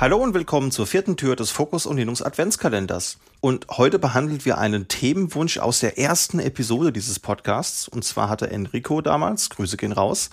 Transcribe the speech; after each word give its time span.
Hallo 0.00 0.18
und 0.18 0.32
willkommen 0.32 0.70
zur 0.70 0.86
vierten 0.86 1.16
Tür 1.16 1.34
des 1.34 1.50
Fokus 1.50 1.84
und 1.84 1.96
Linux 1.96 2.22
Adventskalenders. 2.22 3.18
Und 3.40 3.66
heute 3.68 3.98
behandeln 3.98 4.44
wir 4.44 4.58
einen 4.58 4.86
Themenwunsch 4.86 5.58
aus 5.58 5.80
der 5.80 5.98
ersten 5.98 6.38
Episode 6.38 6.92
dieses 6.92 7.18
Podcasts. 7.18 7.88
Und 7.88 8.04
zwar 8.04 8.28
hatte 8.28 8.48
Enrico 8.48 9.00
damals, 9.00 9.50
Grüße 9.50 9.76
gehen 9.76 9.90
raus, 9.90 10.30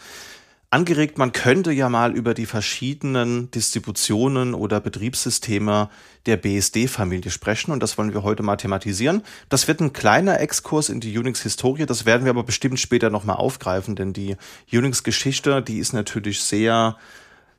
angeregt, 0.70 1.18
man 1.18 1.32
könnte 1.32 1.72
ja 1.72 1.90
mal 1.90 2.16
über 2.16 2.36
die 2.36 2.46
verschiedenen 2.46 3.50
Distributionen 3.50 4.54
oder 4.54 4.80
Betriebssysteme 4.80 5.90
der 6.28 6.38
BSD-Familie 6.38 7.32
sprechen 7.32 7.72
und 7.72 7.82
das 7.82 7.98
wollen 7.98 8.14
wir 8.14 8.22
heute 8.22 8.44
mal 8.44 8.58
thematisieren. 8.58 9.24
Das 9.50 9.68
wird 9.68 9.80
ein 9.80 9.94
kleiner 9.94 10.40
Exkurs 10.42 10.90
in 10.90 11.00
die 11.00 11.18
Unix-Historie, 11.18 11.88
das 11.88 12.06
werden 12.06 12.26
wir 12.26 12.30
aber 12.30 12.44
bestimmt 12.44 12.80
später 12.80 13.10
nochmal 13.10 13.38
aufgreifen, 13.38 13.96
denn 13.96 14.14
die 14.14 14.38
Unix-Geschichte, 14.72 15.64
die 15.64 15.80
ist 15.80 15.94
natürlich 15.94 16.44
sehr 16.44 16.98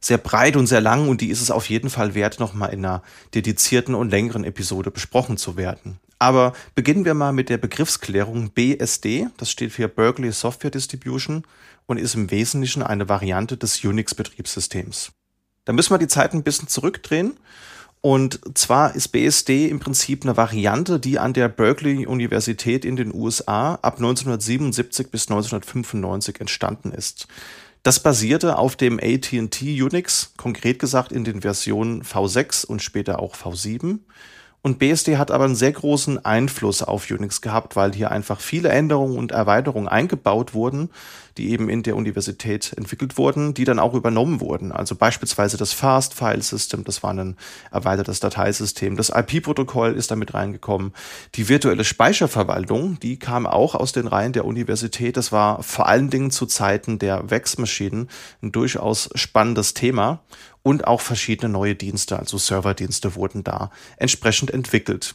sehr 0.00 0.18
breit 0.18 0.56
und 0.56 0.66
sehr 0.66 0.80
lang 0.80 1.08
und 1.08 1.20
die 1.20 1.30
ist 1.30 1.40
es 1.40 1.50
auf 1.50 1.68
jeden 1.68 1.90
Fall 1.90 2.14
wert, 2.14 2.40
nochmal 2.40 2.72
in 2.72 2.84
einer 2.84 3.02
dedizierten 3.34 3.94
und 3.94 4.10
längeren 4.10 4.44
Episode 4.44 4.90
besprochen 4.90 5.36
zu 5.36 5.56
werden. 5.56 5.98
Aber 6.18 6.54
beginnen 6.74 7.04
wir 7.04 7.14
mal 7.14 7.32
mit 7.32 7.48
der 7.48 7.58
Begriffsklärung 7.58 8.50
BSD. 8.50 9.28
Das 9.36 9.50
steht 9.50 9.72
für 9.72 9.88
Berkeley 9.88 10.32
Software 10.32 10.70
Distribution 10.70 11.44
und 11.86 11.98
ist 11.98 12.14
im 12.14 12.30
Wesentlichen 12.30 12.82
eine 12.82 13.08
Variante 13.08 13.56
des 13.56 13.84
Unix-Betriebssystems. 13.84 15.12
Da 15.66 15.72
müssen 15.72 15.92
wir 15.92 15.98
die 15.98 16.08
Zeit 16.08 16.32
ein 16.32 16.42
bisschen 16.42 16.68
zurückdrehen. 16.68 17.36
Und 18.00 18.40
zwar 18.56 18.94
ist 18.94 19.08
BSD 19.08 19.68
im 19.68 19.80
Prinzip 19.80 20.22
eine 20.22 20.36
Variante, 20.36 21.00
die 21.00 21.18
an 21.18 21.32
der 21.32 21.48
Berkeley 21.48 22.06
Universität 22.06 22.84
in 22.84 22.96
den 22.96 23.12
USA 23.12 23.74
ab 23.74 23.96
1977 23.96 25.10
bis 25.10 25.28
1995 25.28 26.40
entstanden 26.40 26.92
ist. 26.92 27.26
Das 27.86 28.00
basierte 28.00 28.58
auf 28.58 28.74
dem 28.74 28.98
AT&T 28.98 29.80
Unix, 29.80 30.32
konkret 30.36 30.80
gesagt 30.80 31.12
in 31.12 31.22
den 31.22 31.42
Versionen 31.42 32.02
V6 32.02 32.66
und 32.66 32.82
später 32.82 33.20
auch 33.20 33.36
V7 33.36 34.00
und 34.66 34.80
BSD 34.80 35.16
hat 35.16 35.30
aber 35.30 35.44
einen 35.44 35.54
sehr 35.54 35.70
großen 35.70 36.24
Einfluss 36.24 36.82
auf 36.82 37.08
Unix 37.08 37.40
gehabt, 37.40 37.76
weil 37.76 37.94
hier 37.94 38.10
einfach 38.10 38.40
viele 38.40 38.70
Änderungen 38.70 39.16
und 39.16 39.30
Erweiterungen 39.30 39.86
eingebaut 39.86 40.54
wurden, 40.54 40.90
die 41.36 41.50
eben 41.50 41.68
in 41.68 41.84
der 41.84 41.94
Universität 41.94 42.72
entwickelt 42.76 43.16
wurden, 43.16 43.54
die 43.54 43.62
dann 43.62 43.78
auch 43.78 43.94
übernommen 43.94 44.40
wurden. 44.40 44.72
Also 44.72 44.96
beispielsweise 44.96 45.56
das 45.56 45.72
Fast 45.72 46.14
File 46.14 46.42
System, 46.42 46.82
das 46.82 47.04
war 47.04 47.14
ein 47.14 47.36
erweitertes 47.70 48.18
Dateisystem. 48.18 48.96
Das 48.96 49.10
IP-Protokoll 49.10 49.92
ist 49.92 50.10
damit 50.10 50.34
reingekommen. 50.34 50.92
Die 51.36 51.48
virtuelle 51.48 51.84
Speicherverwaltung, 51.84 52.98
die 52.98 53.20
kam 53.20 53.46
auch 53.46 53.76
aus 53.76 53.92
den 53.92 54.08
Reihen 54.08 54.32
der 54.32 54.46
Universität. 54.46 55.16
Das 55.16 55.30
war 55.30 55.62
vor 55.62 55.86
allen 55.86 56.10
Dingen 56.10 56.32
zu 56.32 56.44
Zeiten 56.44 56.98
der 56.98 57.30
Wex-Maschinen 57.30 58.08
ein 58.42 58.50
durchaus 58.50 59.10
spannendes 59.14 59.74
Thema 59.74 60.24
und 60.66 60.88
auch 60.88 61.00
verschiedene 61.00 61.48
neue 61.48 61.76
Dienste, 61.76 62.18
also 62.18 62.38
Serverdienste 62.38 63.14
wurden 63.14 63.44
da 63.44 63.70
entsprechend 63.98 64.50
entwickelt. 64.50 65.14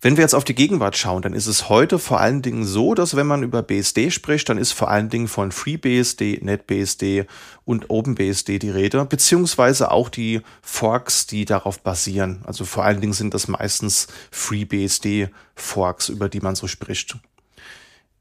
Wenn 0.00 0.16
wir 0.16 0.22
jetzt 0.22 0.34
auf 0.36 0.44
die 0.44 0.54
Gegenwart 0.54 0.96
schauen, 0.96 1.22
dann 1.22 1.34
ist 1.34 1.48
es 1.48 1.68
heute 1.68 1.98
vor 1.98 2.20
allen 2.20 2.40
Dingen 2.40 2.64
so, 2.64 2.94
dass 2.94 3.16
wenn 3.16 3.26
man 3.26 3.42
über 3.42 3.64
BSD 3.64 4.12
spricht, 4.12 4.48
dann 4.48 4.56
ist 4.56 4.70
vor 4.70 4.90
allen 4.90 5.08
Dingen 5.08 5.26
von 5.26 5.50
FreeBSD, 5.50 6.38
NetBSD 6.40 7.26
und 7.64 7.90
OpenBSD 7.90 8.60
die 8.60 8.70
Rede, 8.70 9.04
beziehungsweise 9.06 9.90
auch 9.90 10.08
die 10.08 10.42
Forks, 10.62 11.26
die 11.26 11.44
darauf 11.44 11.80
basieren. 11.80 12.44
Also 12.46 12.64
vor 12.64 12.84
allen 12.84 13.00
Dingen 13.00 13.14
sind 13.14 13.34
das 13.34 13.48
meistens 13.48 14.06
FreeBSD 14.30 15.30
Forks, 15.56 16.10
über 16.10 16.28
die 16.28 16.40
man 16.40 16.54
so 16.54 16.68
spricht. 16.68 17.16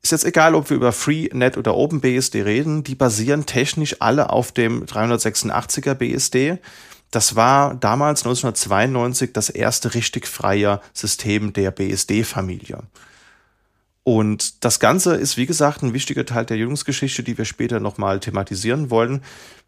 Ist 0.07 0.11
jetzt 0.11 0.23
egal, 0.23 0.55
ob 0.55 0.69
wir 0.69 0.77
über 0.77 0.93
FreeNet 0.93 1.57
oder 1.57 1.75
OpenBSD 1.75 2.43
reden, 2.43 2.81
die 2.81 2.95
basieren 2.95 3.45
technisch 3.45 3.97
alle 3.99 4.29
auf 4.29 4.53
dem 4.53 4.85
386er 4.85 5.95
BSD. 5.95 6.59
Das 7.11 7.35
war 7.35 7.75
damals 7.75 8.21
1992 8.21 9.33
das 9.33 9.49
erste 9.49 9.95
richtig 9.95 10.25
freie 10.25 10.79
System 10.93 11.51
der 11.51 11.71
BSD-Familie. 11.71 12.83
Und 14.05 14.63
das 14.63 14.79
Ganze 14.79 15.15
ist, 15.15 15.35
wie 15.35 15.45
gesagt, 15.45 15.83
ein 15.83 15.93
wichtiger 15.93 16.25
Teil 16.25 16.45
der 16.45 16.55
Jüngungsgeschichte, 16.55 17.21
die 17.21 17.37
wir 17.37 17.43
später 17.43 17.81
nochmal 17.81 18.21
thematisieren 18.21 18.89
wollen. 18.89 19.21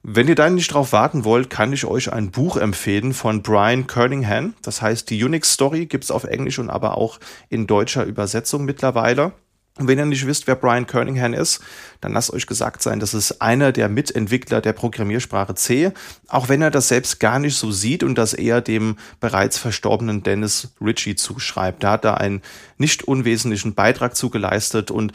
Wenn 0.03 0.29
ihr 0.29 0.35
da 0.35 0.49
nicht 0.49 0.73
drauf 0.73 0.93
warten 0.93 1.25
wollt, 1.25 1.49
kann 1.49 1.73
ich 1.73 1.83
euch 1.83 2.13
ein 2.13 2.31
Buch 2.31 2.55
empfehlen 2.55 3.13
von 3.13 3.43
Brian 3.43 3.87
Kerningham. 3.87 4.53
Das 4.61 4.81
heißt, 4.81 5.09
die 5.09 5.21
Unix 5.21 5.51
Story 5.51 5.85
gibt's 5.87 6.11
auf 6.11 6.23
Englisch 6.23 6.59
und 6.59 6.69
aber 6.69 6.97
auch 6.97 7.19
in 7.49 7.67
deutscher 7.67 8.05
Übersetzung 8.05 8.63
mittlerweile. 8.63 9.33
Und 9.79 9.87
wenn 9.87 9.97
ihr 9.97 10.05
nicht 10.05 10.27
wisst, 10.27 10.45
wer 10.45 10.55
Brian 10.55 10.87
Kernighan 10.87 11.33
ist, 11.33 11.61
dann 12.01 12.11
lasst 12.11 12.33
euch 12.33 12.45
gesagt 12.47 12.83
sein, 12.83 12.99
das 12.99 13.13
ist 13.13 13.41
einer 13.41 13.71
der 13.71 13.87
Mitentwickler 13.87 14.59
der 14.59 14.73
Programmiersprache 14.73 15.55
C, 15.55 15.91
auch 16.27 16.49
wenn 16.49 16.61
er 16.61 16.69
das 16.69 16.89
selbst 16.89 17.21
gar 17.21 17.39
nicht 17.39 17.55
so 17.55 17.71
sieht 17.71 18.03
und 18.03 18.15
das 18.15 18.33
eher 18.33 18.59
dem 18.59 18.97
bereits 19.21 19.57
verstorbenen 19.57 20.21
Dennis 20.21 20.73
Ritchie 20.81 21.15
zuschreibt. 21.15 21.81
Da 21.83 21.93
hat 21.93 22.03
er 22.03 22.19
einen 22.19 22.41
nicht 22.77 23.03
unwesentlichen 23.05 23.73
Beitrag 23.73 24.17
zugeleistet 24.17 24.91
und 24.91 25.13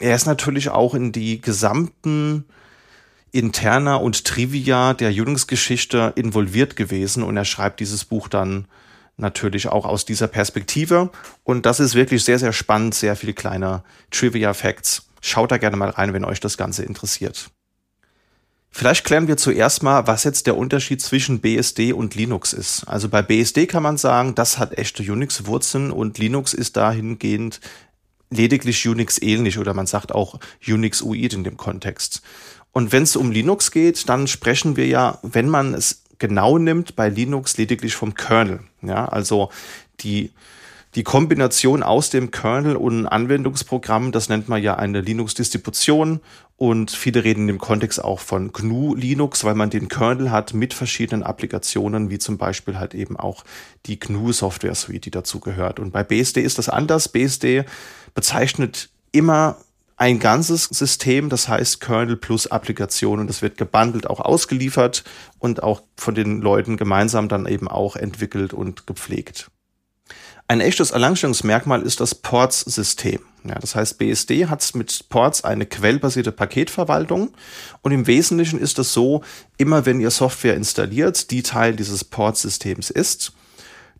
er 0.00 0.16
ist 0.16 0.26
natürlich 0.26 0.70
auch 0.70 0.94
in 0.94 1.12
die 1.12 1.40
gesamten 1.40 2.44
Interna 3.30 3.94
und 3.94 4.24
Trivia 4.24 4.92
der 4.92 5.12
Jüngungsgeschichte 5.12 6.14
involviert 6.16 6.74
gewesen 6.74 7.22
und 7.22 7.36
er 7.36 7.44
schreibt 7.44 7.78
dieses 7.78 8.04
Buch 8.04 8.26
dann 8.26 8.66
natürlich 9.20 9.68
auch 9.68 9.84
aus 9.86 10.04
dieser 10.04 10.28
Perspektive. 10.28 11.10
Und 11.44 11.66
das 11.66 11.80
ist 11.80 11.94
wirklich 11.94 12.24
sehr, 12.24 12.38
sehr 12.38 12.52
spannend, 12.52 12.94
sehr 12.94 13.16
viele 13.16 13.34
kleine 13.34 13.82
Trivia-Facts. 14.10 15.06
Schaut 15.20 15.50
da 15.50 15.58
gerne 15.58 15.76
mal 15.76 15.90
rein, 15.90 16.12
wenn 16.12 16.24
euch 16.24 16.40
das 16.40 16.56
Ganze 16.56 16.82
interessiert. 16.82 17.50
Vielleicht 18.72 19.04
klären 19.04 19.26
wir 19.26 19.36
zuerst 19.36 19.82
mal, 19.82 20.06
was 20.06 20.24
jetzt 20.24 20.46
der 20.46 20.56
Unterschied 20.56 21.02
zwischen 21.02 21.40
BSD 21.40 21.92
und 21.92 22.14
Linux 22.14 22.52
ist. 22.52 22.84
Also 22.84 23.08
bei 23.08 23.20
BSD 23.20 23.66
kann 23.66 23.82
man 23.82 23.98
sagen, 23.98 24.34
das 24.36 24.58
hat 24.58 24.78
echte 24.78 25.02
Unix-Wurzeln 25.02 25.90
und 25.90 26.18
Linux 26.18 26.54
ist 26.54 26.76
dahingehend 26.76 27.60
lediglich 28.30 28.86
Unix 28.86 29.20
ähnlich 29.20 29.58
oder 29.58 29.74
man 29.74 29.86
sagt 29.86 30.12
auch 30.12 30.38
Unix-UID 30.66 31.34
in 31.34 31.44
dem 31.44 31.56
Kontext. 31.56 32.22
Und 32.72 32.92
wenn 32.92 33.02
es 33.02 33.16
um 33.16 33.32
Linux 33.32 33.72
geht, 33.72 34.08
dann 34.08 34.28
sprechen 34.28 34.76
wir 34.76 34.86
ja, 34.86 35.18
wenn 35.22 35.48
man 35.48 35.74
es 35.74 36.04
genau 36.20 36.58
nimmt, 36.58 36.94
bei 36.94 37.08
Linux 37.08 37.56
lediglich 37.56 37.96
vom 37.96 38.14
Kernel. 38.14 38.60
Ja, 38.82 39.06
also 39.06 39.50
die, 40.00 40.30
die 40.94 41.02
Kombination 41.02 41.82
aus 41.82 42.10
dem 42.10 42.30
Kernel 42.30 42.76
und 42.76 43.08
Anwendungsprogramm, 43.08 44.12
das 44.12 44.28
nennt 44.28 44.48
man 44.48 44.62
ja 44.62 44.76
eine 44.76 45.00
Linux-Distribution 45.00 46.20
und 46.56 46.90
viele 46.90 47.24
reden 47.24 47.46
dem 47.46 47.58
Kontext 47.58 48.04
auch 48.04 48.20
von 48.20 48.52
GNU 48.52 48.94
Linux, 48.94 49.44
weil 49.44 49.54
man 49.54 49.70
den 49.70 49.88
Kernel 49.88 50.30
hat 50.30 50.52
mit 50.52 50.74
verschiedenen 50.74 51.22
Applikationen, 51.22 52.10
wie 52.10 52.18
zum 52.18 52.38
Beispiel 52.38 52.78
halt 52.78 52.94
eben 52.94 53.16
auch 53.16 53.44
die 53.86 53.98
GNU 53.98 54.32
Software 54.32 54.74
Suite, 54.74 55.06
die 55.06 55.10
dazu 55.10 55.40
gehört. 55.40 55.80
Und 55.80 55.90
bei 55.90 56.04
BSD 56.04 56.42
ist 56.42 56.58
das 56.58 56.68
anders. 56.68 57.08
BSD 57.08 57.64
bezeichnet 58.14 58.90
immer 59.10 59.56
ein 60.00 60.18
ganzes 60.18 60.64
System, 60.64 61.28
das 61.28 61.46
heißt 61.46 61.82
Kernel 61.82 62.16
plus 62.16 62.46
Applikation 62.46 63.20
und 63.20 63.26
das 63.26 63.42
wird 63.42 63.58
gebundelt 63.58 64.08
auch 64.08 64.20
ausgeliefert 64.20 65.04
und 65.38 65.62
auch 65.62 65.82
von 65.94 66.14
den 66.14 66.40
Leuten 66.40 66.78
gemeinsam 66.78 67.28
dann 67.28 67.44
eben 67.44 67.68
auch 67.68 67.96
entwickelt 67.96 68.54
und 68.54 68.86
gepflegt. 68.86 69.50
Ein 70.48 70.62
echtes 70.62 70.92
Alleinstellungsmerkmal 70.92 71.82
ist 71.82 72.00
das 72.00 72.14
Ports-System. 72.14 73.20
Ja, 73.44 73.56
das 73.56 73.74
heißt, 73.74 73.98
BSD 73.98 74.46
hat 74.46 74.74
mit 74.74 75.10
Ports 75.10 75.44
eine 75.44 75.66
quellbasierte 75.66 76.32
Paketverwaltung 76.32 77.34
und 77.82 77.92
im 77.92 78.06
Wesentlichen 78.06 78.58
ist 78.58 78.78
es 78.78 78.94
so, 78.94 79.22
immer 79.58 79.84
wenn 79.84 80.00
ihr 80.00 80.10
Software 80.10 80.56
installiert, 80.56 81.30
die 81.30 81.42
Teil 81.42 81.76
dieses 81.76 82.04
Ports-Systems 82.04 82.88
ist, 82.88 83.34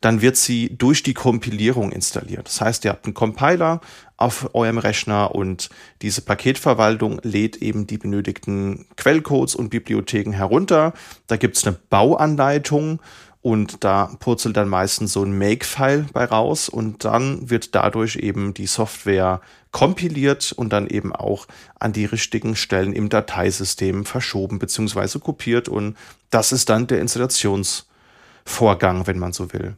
dann 0.01 0.23
wird 0.23 0.37
sie 0.37 0.77
durch 0.77 1.03
die 1.03 1.15
Kompilierung 1.15 1.93
installiert. 1.93 2.47
Das 2.47 2.61
heißt, 2.61 2.85
ihr 2.85 2.91
habt 2.91 3.05
einen 3.05 3.15
Compiler 3.15 3.81
auf 4.17 4.55
eurem 4.55 4.79
Rechner 4.79 5.35
und 5.35 5.71
diese 6.03 6.23
Paketverwaltung 6.23 7.21
lädt 7.23 7.57
eben 7.57 7.87
die 7.87 7.99
benötigten 7.99 8.87
Quellcodes 8.97 9.55
und 9.55 9.71
Bibliotheken 9.71 10.33
herunter. 10.33 10.93
Da 11.27 11.37
gibt's 11.37 11.67
eine 11.67 11.77
Bauanleitung 11.89 13.01
und 13.43 13.85
da 13.85 14.15
purzelt 14.21 14.57
dann 14.57 14.69
meistens 14.69 15.15
so 15.15 15.25
ein 15.25 15.37
Make-File 15.37 16.07
bei 16.13 16.25
raus 16.25 16.69
und 16.69 17.07
dann 17.07 17.49
wird 17.49 17.75
dadurch 17.75 18.17
eben 18.17 18.53
die 18.53 18.67
Software 18.67 19.41
kompiliert 19.71 20.53
und 20.53 20.73
dann 20.73 20.87
eben 20.87 21.15
auch 21.15 21.47
an 21.79 21.93
die 21.93 22.05
richtigen 22.05 22.57
Stellen 22.57 22.93
im 22.93 23.09
Dateisystem 23.09 24.05
verschoben 24.05 24.59
bzw. 24.59 25.21
kopiert 25.21 25.69
und 25.69 25.97
das 26.29 26.53
ist 26.53 26.69
dann 26.69 26.87
der 26.87 27.01
Installationsvorgang, 27.01 29.07
wenn 29.07 29.19
man 29.19 29.33
so 29.33 29.53
will. 29.55 29.75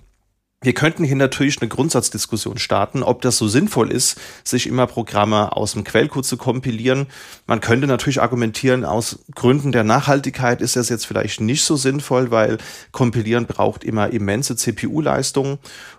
Wir 0.63 0.75
könnten 0.75 1.03
hier 1.03 1.17
natürlich 1.17 1.61
eine 1.61 1.69
Grundsatzdiskussion 1.69 2.57
starten, 2.57 3.03
ob 3.03 3.21
das 3.21 3.37
so 3.37 3.49
sinnvoll 3.49 3.91
ist, 3.91 4.21
sich 4.45 4.69
immer 4.69 4.87
Programme 4.87 5.57
aus 5.57 5.73
dem 5.73 5.83
Quellcode 5.83 6.25
zu 6.25 6.37
kompilieren. 6.37 7.09
Man 7.49 7.61
könnte 7.61 7.89
natürlich 7.89 8.23
argumentieren, 8.23 8.85
aus 8.85 9.19
Gründen 9.35 9.73
der 9.73 9.83
Nachhaltigkeit 9.83 10.61
ist 10.61 10.77
das 10.77 10.89
jetzt 10.89 11.05
vielleicht 11.05 11.41
nicht 11.41 11.65
so 11.65 11.75
sinnvoll, 11.75 12.31
weil 12.31 12.59
Kompilieren 12.93 13.47
braucht 13.47 13.83
immer 13.83 14.13
immense 14.13 14.55
CPU-Leistung 14.55 15.59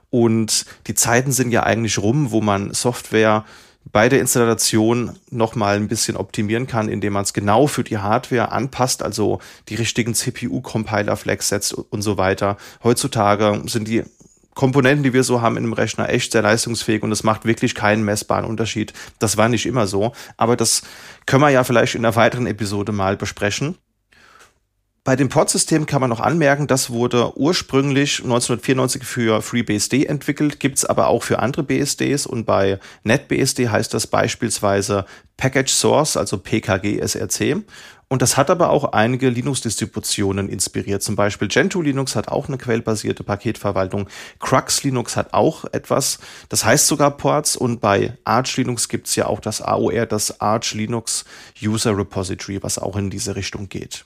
und 0.10 0.65
die 0.88 0.95
Zeiten 0.95 1.33
sind 1.33 1.51
ja 1.51 1.63
eigentlich 1.63 1.98
rum, 1.98 2.31
wo 2.31 2.39
man 2.39 2.74
Software 2.74 3.44
bei 3.92 4.07
der 4.07 4.21
Installation 4.21 5.12
nochmal 5.30 5.75
ein 5.75 5.89
bisschen 5.89 6.15
optimieren 6.15 6.68
kann, 6.68 6.88
indem 6.88 7.13
man 7.13 7.24
es 7.24 7.33
genau 7.33 7.68
für 7.68 7.83
die 7.83 7.98
Hardware 7.98 8.54
anpasst, 8.54 9.04
also 9.04 9.39
die 9.68 9.75
richtigen 9.75 10.13
CPU-Compiler-Flags 10.13 11.50
setzt 11.50 11.74
und 11.74 12.01
so 12.01 12.18
weiter. 12.18 12.56
Heutzutage 12.81 13.62
sind 13.65 13.89
die 13.89 14.04
Komponenten, 14.56 15.04
die 15.04 15.14
wir 15.14 15.24
so 15.24 15.42
haben 15.42 15.58
in 15.58 15.64
einem 15.64 15.74
Rechner, 15.74 16.10
echt 16.10 16.32
sehr 16.32 16.42
leistungsfähig 16.42 17.04
und 17.04 17.12
es 17.12 17.24
macht 17.24 17.46
wirklich 17.46 17.76
keinen 17.76 18.04
messbaren 18.04 18.46
Unterschied. 18.46 18.94
Das 19.20 19.38
war 19.38 19.50
nicht 19.50 19.66
immer 19.66 19.88
so, 19.88 20.14
aber 20.38 20.56
das 20.56 20.84
können 21.26 21.42
wir 21.42 21.50
ja 21.50 21.64
vielleicht 21.64 21.96
in 21.96 22.06
einer 22.06 22.16
weiteren 22.16 22.48
Episode 22.48 22.92
mal 22.92 23.18
besprechen. 23.18 23.78
Bei 25.06 25.18
dem 25.18 25.28
Portsystem 25.28 25.86
kann 25.86 26.00
man 26.00 26.10
noch 26.10 26.22
anmerken, 26.22 26.66
das 26.66 26.90
wurde 26.90 27.38
ursprünglich 27.38 28.20
1994 28.20 29.04
für 29.04 29.42
FreeBSD 29.42 30.06
entwickelt, 30.06 30.62
gibt's 30.62 30.86
aber 30.86 31.08
auch 31.08 31.24
für 31.24 31.40
andere 31.40 31.64
BSDs 31.64 32.26
und 32.26 32.46
bei 32.46 32.80
NetBSD 33.04 33.68
heißt 33.68 33.94
das 33.94 34.08
beispielsweise 34.08 35.06
Package 35.36 35.74
Source, 35.74 36.16
also 36.16 36.38
PKG 36.38 37.02
SRC. 37.06 37.64
Und 38.13 38.21
das 38.21 38.38
hat 38.38 38.51
aber 38.51 38.69
auch 38.69 38.92
einige 38.94 39.27
Linux-Distributionen 39.27 40.48
inspiriert. 40.48 41.01
Zum 41.01 41.15
Beispiel 41.15 41.48
Gentoo 41.48 41.81
Linux 41.81 42.15
hat 42.15 42.27
auch 42.27 42.48
eine 42.48 42.60
quellbasierte 42.60 43.24
Paketverwaltung. 43.24 44.07
Crux 44.39 44.83
Linux 44.83 45.18
hat 45.18 45.33
auch 45.33 45.65
etwas, 45.71 46.19
das 46.48 46.63
heißt 46.63 46.86
sogar 46.86 47.18
Ports. 47.18 47.56
Und 47.56 47.81
bei 47.81 48.15
Arch 48.24 48.56
Linux 48.57 48.88
gibt's 48.88 49.15
ja 49.15 49.25
auch 49.25 49.39
das 49.39 49.63
AOR, 49.63 50.06
das 50.06 50.39
Arch 50.39 50.75
Linux 50.75 51.25
User 51.60 51.98
Repository, 51.98 52.62
was 52.62 52.77
auch 52.77 52.98
in 52.98 53.10
diese 53.10 53.36
Richtung 53.36 53.68
geht. 53.68 54.06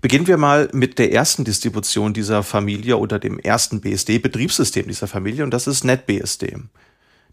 Beginnen 0.00 0.26
wir 0.26 0.36
mal 0.36 0.68
mit 0.72 0.98
der 0.98 1.12
ersten 1.12 1.44
Distribution 1.44 2.14
dieser 2.14 2.42
Familie 2.42 2.96
oder 2.96 3.20
dem 3.20 3.38
ersten 3.38 3.80
BSD-Betriebssystem 3.80 4.88
dieser 4.88 5.06
Familie 5.06 5.44
und 5.44 5.52
das 5.52 5.68
ist 5.68 5.84
NetBSD. 5.84 6.56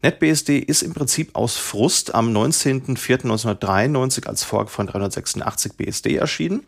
NetBSD 0.06 0.60
ist 0.60 0.84
im 0.84 0.94
Prinzip 0.94 1.36
aus 1.36 1.58
Frust 1.58 2.14
am 2.14 2.32
19.04.1993 2.32 4.28
als 4.28 4.44
Fork 4.44 4.70
von 4.70 4.86
386 4.86 5.78
BSD 5.78 6.18
erschienen. 6.18 6.64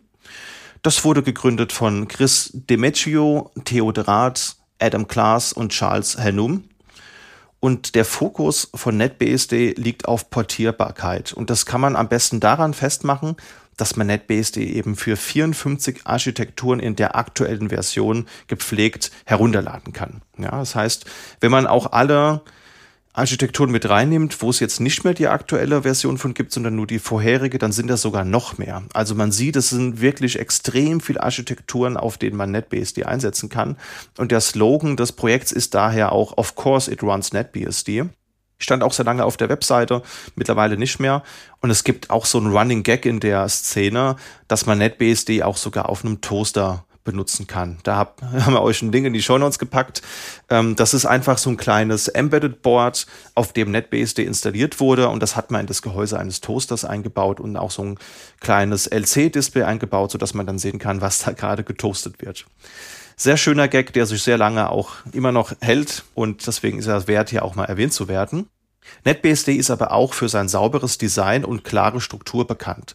Das 0.82 1.04
wurde 1.04 1.22
gegründet 1.22 1.72
von 1.72 2.08
Chris 2.08 2.50
Demetrio, 2.52 3.52
Theodorat, 3.64 4.56
Adam 4.80 5.06
Klaas 5.06 5.52
und 5.52 5.70
Charles 5.70 6.18
Hennum. 6.18 6.64
Und 7.60 7.94
der 7.94 8.04
Fokus 8.04 8.72
von 8.74 8.96
NetBSD 8.96 9.74
liegt 9.76 10.08
auf 10.08 10.30
Portierbarkeit. 10.30 11.32
Und 11.32 11.48
das 11.48 11.64
kann 11.64 11.80
man 11.80 11.94
am 11.94 12.08
besten 12.08 12.40
daran 12.40 12.74
festmachen, 12.74 13.36
dass 13.76 13.94
man 13.94 14.08
NetBSD 14.08 14.64
eben 14.64 14.96
für 14.96 15.16
54 15.16 16.08
Architekturen 16.08 16.80
in 16.80 16.96
der 16.96 17.14
aktuellen 17.14 17.68
Version 17.68 18.26
gepflegt 18.48 19.12
herunterladen 19.26 19.92
kann. 19.92 20.22
Ja, 20.38 20.58
das 20.58 20.74
heißt, 20.74 21.04
wenn 21.38 21.52
man 21.52 21.68
auch 21.68 21.92
alle 21.92 22.42
Architekturen 23.18 23.70
mit 23.70 23.88
reinnimmt, 23.88 24.40
wo 24.40 24.50
es 24.50 24.60
jetzt 24.60 24.80
nicht 24.80 25.04
mehr 25.04 25.12
die 25.12 25.28
aktuelle 25.28 25.82
Version 25.82 26.18
von 26.18 26.34
gibt, 26.34 26.52
sondern 26.52 26.76
nur 26.76 26.86
die 26.86 26.98
vorherige, 26.98 27.58
dann 27.58 27.72
sind 27.72 27.88
das 27.88 28.02
sogar 28.02 28.24
noch 28.24 28.58
mehr. 28.58 28.84
Also 28.94 29.14
man 29.14 29.32
sieht, 29.32 29.56
es 29.56 29.70
sind 29.70 30.00
wirklich 30.00 30.38
extrem 30.38 31.00
viele 31.00 31.22
Architekturen, 31.22 31.96
auf 31.96 32.16
denen 32.16 32.36
man 32.36 32.50
NetBSD 32.52 33.04
einsetzen 33.04 33.48
kann. 33.48 33.76
Und 34.16 34.32
der 34.32 34.40
Slogan 34.40 34.96
des 34.96 35.12
Projekts 35.12 35.52
ist 35.52 35.74
daher 35.74 36.12
auch, 36.12 36.36
of 36.36 36.54
course 36.54 36.90
it 36.90 37.02
runs 37.02 37.32
NetBSD. 37.32 38.04
Stand 38.60 38.82
auch 38.82 38.92
sehr 38.92 39.04
lange 39.04 39.24
auf 39.24 39.36
der 39.36 39.48
Webseite, 39.48 40.02
mittlerweile 40.34 40.76
nicht 40.76 40.98
mehr. 40.98 41.22
Und 41.60 41.70
es 41.70 41.84
gibt 41.84 42.10
auch 42.10 42.24
so 42.24 42.38
einen 42.38 42.56
Running 42.56 42.82
Gag 42.82 43.06
in 43.06 43.20
der 43.20 43.48
Szene, 43.48 44.16
dass 44.48 44.66
man 44.66 44.78
NetBSD 44.78 45.42
auch 45.42 45.56
sogar 45.56 45.88
auf 45.88 46.04
einem 46.04 46.20
Toaster 46.20 46.84
benutzen 47.08 47.46
kann. 47.46 47.78
Da 47.84 47.96
hab, 47.96 48.20
haben 48.44 48.52
wir 48.52 48.60
euch 48.60 48.82
einen 48.82 48.92
Link 48.92 49.06
in 49.06 49.14
die 49.14 49.22
Show 49.22 49.38
Notes 49.38 49.58
gepackt. 49.58 50.02
Ähm, 50.50 50.76
das 50.76 50.92
ist 50.92 51.06
einfach 51.06 51.38
so 51.38 51.48
ein 51.48 51.56
kleines 51.56 52.06
Embedded 52.06 52.60
Board, 52.60 53.06
auf 53.34 53.54
dem 53.54 53.70
NetBSD 53.70 54.24
installiert 54.24 54.78
wurde 54.78 55.08
und 55.08 55.22
das 55.22 55.34
hat 55.34 55.50
man 55.50 55.62
in 55.62 55.66
das 55.66 55.80
Gehäuse 55.80 56.18
eines 56.18 56.42
Toasters 56.42 56.84
eingebaut 56.84 57.40
und 57.40 57.56
auch 57.56 57.70
so 57.70 57.82
ein 57.82 57.98
kleines 58.40 58.86
LC-Display 58.86 59.62
eingebaut, 59.62 60.10
sodass 60.10 60.34
man 60.34 60.46
dann 60.46 60.58
sehen 60.58 60.78
kann, 60.78 61.00
was 61.00 61.20
da 61.20 61.32
gerade 61.32 61.64
getoastet 61.64 62.20
wird. 62.20 62.44
Sehr 63.16 63.38
schöner 63.38 63.68
Gag, 63.68 63.94
der 63.94 64.04
sich 64.04 64.22
sehr 64.22 64.36
lange 64.36 64.70
auch 64.70 64.90
immer 65.12 65.32
noch 65.32 65.52
hält 65.60 66.04
und 66.14 66.46
deswegen 66.46 66.78
ist 66.78 66.88
er 66.88 67.08
wert, 67.08 67.30
hier 67.30 67.42
auch 67.42 67.54
mal 67.54 67.64
erwähnt 67.64 67.94
zu 67.94 68.06
werden. 68.06 68.50
NetBSD 69.04 69.54
ist 69.54 69.70
aber 69.70 69.92
auch 69.92 70.12
für 70.12 70.28
sein 70.28 70.48
sauberes 70.48 70.98
Design 70.98 71.44
und 71.44 71.64
klare 71.64 72.00
Struktur 72.00 72.46
bekannt. 72.46 72.94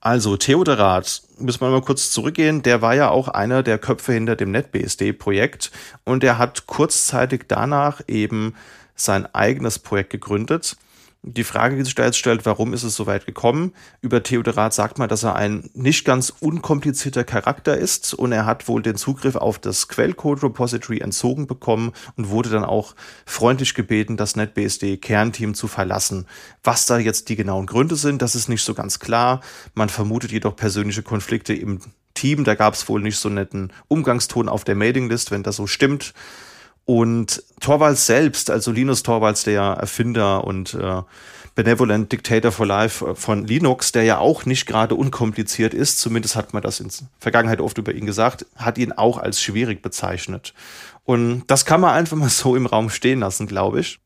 Also 0.00 0.38
Theodorat, 0.38 1.22
müssen 1.38 1.60
wir 1.60 1.68
mal 1.68 1.82
kurz 1.82 2.10
zurückgehen, 2.10 2.62
der 2.62 2.80
war 2.80 2.94
ja 2.94 3.10
auch 3.10 3.28
einer 3.28 3.62
der 3.62 3.76
Köpfe 3.76 4.14
hinter 4.14 4.34
dem 4.34 4.50
NetBSD-Projekt 4.50 5.72
und 6.04 6.24
er 6.24 6.38
hat 6.38 6.66
kurzzeitig 6.66 7.42
danach 7.48 8.00
eben 8.08 8.54
sein 8.96 9.26
eigenes 9.34 9.78
Projekt 9.78 10.08
gegründet 10.08 10.78
die 11.26 11.44
Frage, 11.44 11.76
die 11.76 11.84
sich 11.84 11.94
da 11.94 12.04
jetzt 12.04 12.18
stellt, 12.18 12.44
warum 12.44 12.74
ist 12.74 12.82
es 12.82 12.94
so 12.96 13.06
weit 13.06 13.24
gekommen? 13.24 13.72
Über 14.02 14.22
Theodorat 14.22 14.74
sagt 14.74 14.98
man, 14.98 15.08
dass 15.08 15.22
er 15.22 15.34
ein 15.34 15.70
nicht 15.72 16.04
ganz 16.04 16.30
unkomplizierter 16.38 17.24
Charakter 17.24 17.76
ist 17.78 18.12
und 18.12 18.32
er 18.32 18.44
hat 18.44 18.68
wohl 18.68 18.82
den 18.82 18.96
Zugriff 18.96 19.34
auf 19.34 19.58
das 19.58 19.88
Quellcode-Repository 19.88 20.98
entzogen 20.98 21.46
bekommen 21.46 21.92
und 22.16 22.28
wurde 22.28 22.50
dann 22.50 22.64
auch 22.64 22.94
freundlich 23.24 23.74
gebeten, 23.74 24.18
das 24.18 24.36
NetBSD-Kernteam 24.36 25.54
zu 25.54 25.66
verlassen. 25.66 26.26
Was 26.62 26.84
da 26.84 26.98
jetzt 26.98 27.30
die 27.30 27.36
genauen 27.36 27.66
Gründe 27.66 27.96
sind, 27.96 28.20
das 28.20 28.34
ist 28.34 28.50
nicht 28.50 28.62
so 28.62 28.74
ganz 28.74 28.98
klar. 28.98 29.40
Man 29.72 29.88
vermutet 29.88 30.30
jedoch 30.30 30.56
persönliche 30.56 31.02
Konflikte 31.02 31.54
im 31.54 31.80
Team. 32.12 32.44
Da 32.44 32.54
gab 32.54 32.74
es 32.74 32.86
wohl 32.88 33.00
nicht 33.00 33.18
so 33.18 33.30
netten 33.30 33.72
Umgangston 33.88 34.48
auf 34.48 34.64
der 34.64 34.74
Mailinglist, 34.74 35.30
wenn 35.30 35.42
das 35.42 35.56
so 35.56 35.66
stimmt. 35.66 36.12
Und 36.84 37.42
Torvalds 37.60 38.06
selbst, 38.06 38.50
also 38.50 38.70
Linus 38.70 39.02
Torvalds, 39.02 39.44
der 39.44 39.62
Erfinder 39.62 40.44
und 40.44 40.74
äh, 40.74 41.02
Benevolent 41.54 42.10
Dictator 42.10 42.50
for 42.50 42.66
Life 42.66 43.06
äh, 43.06 43.14
von 43.14 43.46
Linux, 43.46 43.92
der 43.92 44.02
ja 44.02 44.18
auch 44.18 44.44
nicht 44.44 44.66
gerade 44.66 44.94
unkompliziert 44.94 45.72
ist, 45.72 46.00
zumindest 46.00 46.36
hat 46.36 46.52
man 46.52 46.62
das 46.62 46.80
in 46.80 46.90
Vergangenheit 47.18 47.60
oft 47.60 47.78
über 47.78 47.94
ihn 47.94 48.06
gesagt, 48.06 48.46
hat 48.56 48.76
ihn 48.76 48.92
auch 48.92 49.18
als 49.18 49.40
schwierig 49.40 49.80
bezeichnet. 49.80 50.52
Und 51.04 51.44
das 51.46 51.64
kann 51.64 51.80
man 51.80 51.94
einfach 51.94 52.16
mal 52.16 52.28
so 52.28 52.56
im 52.56 52.66
Raum 52.66 52.90
stehen 52.90 53.20
lassen, 53.20 53.46
glaube 53.46 53.80
ich. 53.80 54.00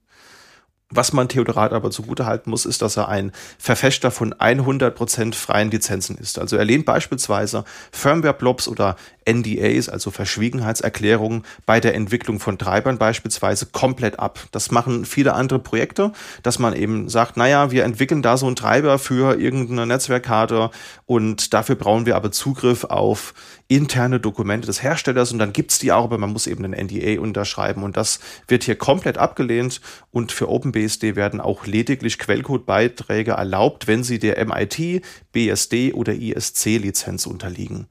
Was 0.90 1.12
man 1.12 1.28
Theodorat 1.28 1.75
aber 1.75 1.90
zugutehalten 1.90 2.49
muss, 2.49 2.64
ist, 2.64 2.80
dass 2.80 2.97
er 2.97 3.09
ein 3.09 3.33
Verfechter 3.59 4.11
von 4.11 4.33
100% 4.33 5.35
freien 5.35 5.71
Lizenzen 5.71 6.16
ist. 6.16 6.38
Also 6.38 6.57
er 6.57 6.64
lehnt 6.64 6.87
beispielsweise 6.87 7.64
Firmware-Blobs 7.92 8.68
oder 8.68 8.97
NDAs, 9.28 9.90
also 9.90 10.11
Verschwiegenheitserklärungen 10.11 11.45
bei 11.66 11.80
der 11.80 11.95
Entwicklung 11.95 12.40
von 12.40 12.57
Treibern 12.57 12.97
beispielsweise 12.97 13.66
komplett 13.66 14.18
ab. 14.18 14.40
Das 14.50 14.71
machen 14.71 15.04
viele 15.04 15.35
andere 15.35 15.59
Projekte, 15.59 16.12
dass 16.42 16.59
man 16.59 16.75
eben 16.75 17.11
sagt, 17.11 17.37
naja, 17.37 17.71
wir 17.71 17.85
entwickeln 17.85 18.23
da 18.23 18.38
so 18.38 18.47
einen 18.47 18.57
Treiber 18.57 18.99
für 18.99 19.38
irgendeine 19.38 19.87
Netzwerkkarte 19.87 20.71
und 21.04 21.52
dafür 21.52 21.75
brauchen 21.75 22.07
wir 22.07 22.16
aber 22.16 22.33
Zugriff 22.33 22.85
auf 22.85 23.35
interne 23.68 24.18
Dokumente 24.18 24.66
des 24.66 24.83
Herstellers 24.83 25.30
und 25.30 25.38
dann 25.38 25.52
gibt's 25.52 25.78
die 25.78 25.92
auch, 25.92 26.04
aber 26.04 26.16
man 26.16 26.33
muss 26.33 26.47
eben 26.47 26.64
ein 26.64 26.87
NDA 26.87 27.21
unterschreiben 27.21 27.83
und 27.83 27.99
das 27.99 28.18
wird 28.47 28.64
hier 28.64 28.76
komplett 28.76 29.18
abgelehnt 29.18 29.83
und 30.11 30.33
für 30.33 30.49
OpenBSD 30.79 31.17
werden 31.17 31.41
auch 31.41 31.67
lediglich 31.67 32.19
Quellcode-Beiträge 32.19 33.33
erlaubt, 33.33 33.87
wenn 33.87 34.05
sie 34.05 34.19
der 34.19 34.45
MIT, 34.45 35.03
BSD 35.33 35.93
oder 35.93 36.15
ISC-Lizenz 36.15 37.27
unterliegen. 37.27 37.87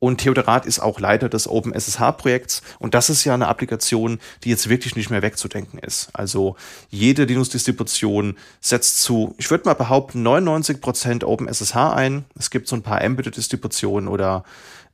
Und 0.00 0.18
Theodorat 0.18 0.64
ist 0.64 0.78
auch 0.78 1.00
Leiter 1.00 1.28
des 1.28 1.48
OpenSSH-Projekts. 1.48 2.62
Und 2.78 2.94
das 2.94 3.10
ist 3.10 3.24
ja 3.24 3.34
eine 3.34 3.48
Applikation, 3.48 4.20
die 4.44 4.50
jetzt 4.50 4.68
wirklich 4.68 4.94
nicht 4.94 5.10
mehr 5.10 5.22
wegzudenken 5.22 5.80
ist. 5.80 6.10
Also 6.12 6.54
jede 6.88 7.24
Linux-Distribution 7.24 8.36
setzt 8.60 9.02
zu, 9.02 9.34
ich 9.38 9.50
würde 9.50 9.64
mal 9.64 9.74
behaupten, 9.74 10.22
99 10.22 10.80
Prozent 10.80 11.24
OpenSSH 11.24 11.74
ein. 11.74 12.26
Es 12.38 12.50
gibt 12.50 12.68
so 12.68 12.76
ein 12.76 12.82
paar 12.82 13.02
Embedded-Distributionen 13.02 14.08
oder 14.08 14.44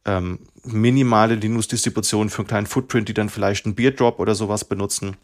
ähm, 0.06 0.38
minimale 0.64 1.34
Linux-Distributionen 1.34 2.30
für 2.30 2.38
einen 2.38 2.48
kleinen 2.48 2.66
Footprint, 2.66 3.10
die 3.10 3.14
dann 3.14 3.28
vielleicht 3.28 3.66
einen 3.66 3.74
Beardrop 3.74 4.20
oder 4.20 4.34
sowas 4.34 4.64
benutzen. 4.64 5.18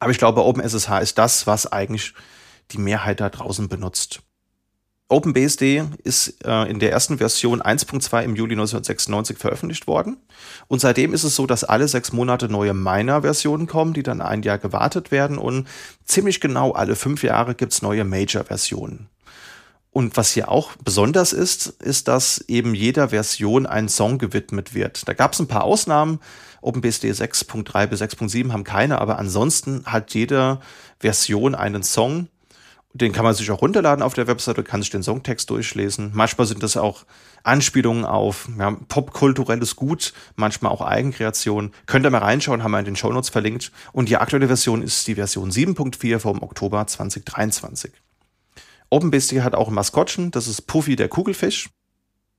Aber 0.00 0.10
ich 0.10 0.18
glaube, 0.18 0.44
OpenSSH 0.44 1.00
ist 1.00 1.18
das, 1.18 1.46
was 1.46 1.70
eigentlich 1.70 2.14
die 2.72 2.78
Mehrheit 2.78 3.20
da 3.20 3.28
draußen 3.28 3.68
benutzt. 3.68 4.22
OpenBSD 5.10 5.84
ist 6.04 6.44
äh, 6.44 6.70
in 6.70 6.78
der 6.78 6.92
ersten 6.92 7.18
Version 7.18 7.60
1.2 7.60 8.22
im 8.22 8.36
Juli 8.36 8.52
1996 8.52 9.38
veröffentlicht 9.38 9.88
worden. 9.88 10.18
Und 10.68 10.80
seitdem 10.80 11.12
ist 11.12 11.24
es 11.24 11.34
so, 11.34 11.46
dass 11.46 11.64
alle 11.64 11.88
sechs 11.88 12.12
Monate 12.12 12.48
neue 12.48 12.74
Minor-Versionen 12.74 13.66
kommen, 13.66 13.92
die 13.92 14.04
dann 14.04 14.20
ein 14.20 14.42
Jahr 14.42 14.58
gewartet 14.58 15.10
werden. 15.10 15.36
Und 15.36 15.66
ziemlich 16.04 16.40
genau 16.40 16.72
alle 16.72 16.94
fünf 16.94 17.24
Jahre 17.24 17.56
gibt's 17.56 17.82
neue 17.82 18.04
Major-Versionen. 18.04 19.08
Und 19.90 20.16
was 20.16 20.32
hier 20.32 20.48
auch 20.48 20.76
besonders 20.84 21.32
ist, 21.32 21.66
ist, 21.66 22.06
dass 22.06 22.44
eben 22.46 22.74
jeder 22.76 23.08
Version 23.08 23.66
ein 23.66 23.88
Song 23.88 24.18
gewidmet 24.18 24.74
wird. 24.74 25.08
Da 25.08 25.14
gab 25.14 25.32
es 25.32 25.40
ein 25.40 25.48
paar 25.48 25.64
Ausnahmen. 25.64 26.20
OpenBSD 26.60 27.10
6.3 27.10 27.86
bis 27.86 28.02
6.7 28.02 28.52
haben 28.52 28.64
keine, 28.64 29.00
aber 29.00 29.18
ansonsten 29.18 29.84
hat 29.86 30.14
jede 30.14 30.60
Version 30.98 31.54
einen 31.54 31.82
Song. 31.82 32.28
Den 32.92 33.12
kann 33.12 33.24
man 33.24 33.34
sich 33.34 33.50
auch 33.52 33.62
runterladen 33.62 34.02
auf 34.02 34.14
der 34.14 34.26
Webseite, 34.26 34.64
kann 34.64 34.82
sich 34.82 34.90
den 34.90 35.04
Songtext 35.04 35.48
durchlesen. 35.48 36.10
Manchmal 36.12 36.46
sind 36.48 36.62
das 36.62 36.76
auch 36.76 37.04
Anspielungen 37.44 38.04
auf 38.04 38.48
ja, 38.58 38.76
popkulturelles 38.88 39.76
Gut, 39.76 40.12
manchmal 40.34 40.72
auch 40.72 40.82
Eigenkreation. 40.82 41.70
Könnt 41.86 42.04
ihr 42.04 42.10
mal 42.10 42.18
reinschauen, 42.18 42.64
haben 42.64 42.72
wir 42.72 42.80
in 42.80 42.84
den 42.84 42.96
Shownotes 42.96 43.30
verlinkt. 43.30 43.70
Und 43.92 44.08
die 44.08 44.16
aktuelle 44.16 44.48
Version 44.48 44.82
ist 44.82 45.06
die 45.06 45.14
Version 45.14 45.50
7.4 45.50 46.18
vom 46.18 46.42
Oktober 46.42 46.84
2023. 46.84 47.92
OpenBSD 48.90 49.42
hat 49.42 49.54
auch 49.54 49.68
ein 49.68 49.74
Maskottchen, 49.74 50.32
das 50.32 50.48
ist 50.48 50.62
Puffy 50.62 50.96
der 50.96 51.08
Kugelfisch. 51.08 51.70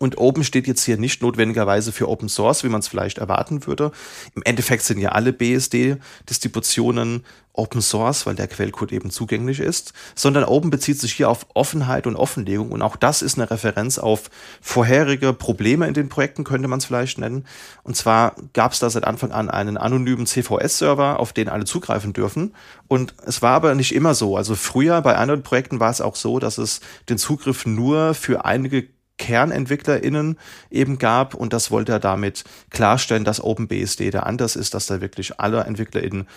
Und 0.01 0.17
Open 0.17 0.43
steht 0.43 0.65
jetzt 0.65 0.84
hier 0.84 0.98
nicht 0.98 1.22
notwendigerweise 1.22 1.91
für 1.91 2.10
Open 2.10 2.27
Source, 2.27 2.63
wie 2.63 2.70
man 2.70 2.79
es 2.79 2.88
vielleicht 2.88 3.20
erwarten 3.20 3.67
würde. 3.67 3.91
Im 4.34 4.41
Endeffekt 4.41 4.81
sind 4.81 4.98
ja 4.98 5.10
alle 5.10 5.31
BSD-Distributionen 5.31 7.24
Open 7.53 7.84
Source, 7.84 8.25
weil 8.25 8.34
der 8.34 8.48
Quellcode 8.48 8.93
eben 8.93 9.12
zugänglich 9.12 9.60
ist, 9.60 9.93
sondern 10.15 10.46
Open 10.46 10.72
bezieht 10.72 11.00
sich 11.00 11.13
hier 11.13 11.29
auf 11.29 11.46
Offenheit 11.53 12.08
und 12.08 12.15
Offenlegung. 12.15 12.72
Und 12.72 12.81
auch 12.81 12.96
das 12.96 13.22
ist 13.22 13.38
eine 13.38 13.51
Referenz 13.51 14.00
auf 14.00 14.31
vorherige 14.60 15.34
Probleme 15.34 15.86
in 15.88 15.93
den 15.93 16.10
Projekten, 16.10 16.46
könnte 16.46 16.67
man 16.67 16.79
es 16.79 16.86
vielleicht 16.86 17.20
nennen. 17.20 17.46
Und 17.84 17.96
zwar 17.96 18.36
gab 18.53 18.72
es 18.72 18.79
da 18.79 18.89
seit 18.89 19.03
Anfang 19.03 19.31
an 19.31 19.51
einen 19.51 19.77
anonymen 19.77 20.25
CVS-Server, 20.25 21.20
auf 21.20 21.31
den 21.31 21.48
alle 21.48 21.65
zugreifen 21.65 22.13
dürfen. 22.13 22.55
Und 22.88 23.13
es 23.27 23.43
war 23.43 23.51
aber 23.51 23.75
nicht 23.75 23.93
immer 23.93 24.15
so. 24.15 24.36
Also 24.36 24.55
früher 24.55 25.00
bei 25.03 25.15
anderen 25.15 25.43
Projekten 25.43 25.79
war 25.79 25.91
es 25.91 26.01
auch 26.01 26.15
so, 26.15 26.39
dass 26.39 26.58
es 26.58 26.81
den 27.08 27.20
Zugriff 27.20 27.67
nur 27.67 28.15
für 28.15 28.46
einige 28.46 28.88
KernentwicklerInnen 29.21 30.37
eben 30.71 30.97
gab 30.97 31.35
und 31.35 31.53
das 31.53 31.69
wollte 31.69 31.91
er 31.91 31.99
damit 31.99 32.43
klarstellen, 32.71 33.23
dass 33.23 33.39
OpenBSD 33.39 34.09
da 34.09 34.21
anders 34.21 34.55
ist, 34.55 34.73
dass 34.73 34.87
da 34.87 34.99
wirklich 34.99 35.39
alle 35.39 35.63
EntwicklerInnen 35.63 36.27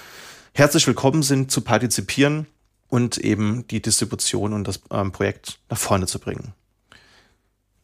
herzlich 0.53 0.87
willkommen 0.87 1.23
sind 1.23 1.51
zu 1.51 1.63
partizipieren 1.63 2.47
und 2.89 3.17
eben 3.17 3.67
die 3.69 3.81
Distribution 3.81 4.53
und 4.53 4.69
das 4.69 4.81
ähm, 4.91 5.13
Projekt 5.13 5.59
nach 5.71 5.79
vorne 5.79 6.07
zu 6.07 6.19
bringen. 6.19 6.53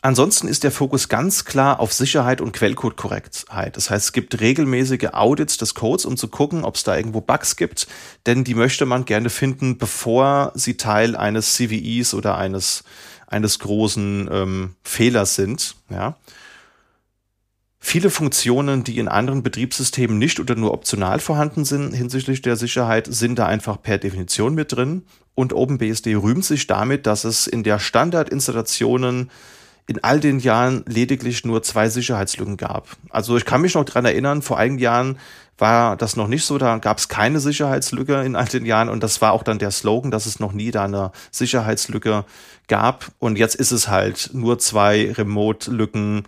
Ansonsten 0.03 0.49
ist 0.49 0.65
der 0.65 0.71
Fokus 0.71 1.09
ganz 1.09 1.45
klar 1.45 1.79
auf 1.81 1.93
Sicherheit 1.93 2.41
und 2.41 2.53
Quellcode-Korrektheit. 2.53 3.77
Das 3.77 3.91
heißt, 3.91 4.07
es 4.07 4.13
gibt 4.13 4.41
regelmäßige 4.41 5.09
Audits 5.13 5.59
des 5.59 5.75
Codes, 5.75 6.07
um 6.07 6.17
zu 6.17 6.29
gucken, 6.29 6.65
ob 6.65 6.77
es 6.77 6.85
da 6.85 6.97
irgendwo 6.97 7.21
Bugs 7.21 7.57
gibt, 7.57 7.87
denn 8.25 8.45
die 8.45 8.55
möchte 8.55 8.87
man 8.87 9.05
gerne 9.05 9.29
finden, 9.29 9.77
bevor 9.77 10.53
sie 10.55 10.79
Teil 10.79 11.17
eines 11.17 11.55
CVEs 11.55 12.15
oder 12.15 12.39
eines 12.39 12.85
eines 13.31 13.59
großen 13.61 14.29
ähm, 14.31 14.75
Fehlers 14.83 15.37
sind. 15.37 15.77
Ja. 15.89 16.17
Viele 17.83 18.11
Funktionen, 18.11 18.85
die 18.85 18.99
in 18.99 19.09
anderen 19.09 19.43
Betriebssystemen 19.43 20.19
nicht 20.19 20.39
oder 20.39 20.55
nur 20.55 20.75
optional 20.75 21.19
vorhanden 21.19 21.65
sind 21.65 21.95
hinsichtlich 21.95 22.43
der 22.43 22.57
Sicherheit, 22.57 23.07
sind 23.09 23.39
da 23.39 23.47
einfach 23.47 23.81
per 23.81 23.97
Definition 23.97 24.55
mit 24.55 24.73
drin. 24.73 25.07
Und 25.35 25.55
OpenBSD 25.55 26.17
rühmt 26.17 26.45
sich 26.45 26.67
damit, 26.67 27.07
dass 27.07 27.25
es 27.25 27.47
in 27.47 27.63
der 27.63 27.79
Standardinstallationen 27.79 29.31
in 29.91 30.05
all 30.05 30.21
den 30.21 30.39
Jahren 30.39 30.85
lediglich 30.87 31.45
nur 31.45 31.65
zwei 31.65 31.89
Sicherheitslücken 31.89 32.57
gab. 32.57 32.87
Also 33.11 33.37
ich 33.37 33.45
kann 33.45 33.61
mich 33.61 33.75
noch 33.75 33.85
dran 33.85 34.05
erinnern, 34.05 34.41
vor 34.41 34.57
einigen 34.57 34.79
Jahren 34.79 35.19
war 35.59 35.97
das 35.97 36.15
noch 36.15 36.29
nicht 36.29 36.45
so, 36.45 36.59
da 36.59 36.79
gab 36.79 36.99
es 36.99 37.09
keine 37.09 37.41
Sicherheitslücke 37.41 38.23
in 38.23 38.37
all 38.37 38.45
den 38.45 38.65
Jahren 38.65 38.89
und 38.89 39.03
das 39.03 39.21
war 39.21 39.33
auch 39.33 39.43
dann 39.43 39.59
der 39.59 39.73
Slogan, 39.73 40.13
dass 40.13 40.27
es 40.27 40.39
noch 40.39 40.53
nie 40.53 40.71
da 40.71 40.85
eine 40.85 41.11
Sicherheitslücke 41.33 42.25
gab 42.69 43.11
und 43.19 43.37
jetzt 43.37 43.57
ist 43.57 43.73
es 43.73 43.89
halt 43.89 44.31
nur 44.33 44.61
zwei 44.61 45.11
Remote-Lücken 45.11 46.23